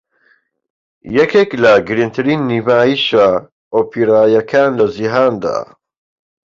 [1.17, 3.27] یەکێک لە گرنگترین نمایشە
[3.73, 5.57] ئۆپێراییەکان لە جیهاندا